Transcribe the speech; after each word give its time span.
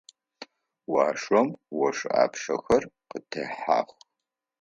Уашъом 0.91 1.49
ошъуапщэхэр 1.85 2.83
къытехьэх. 3.09 3.89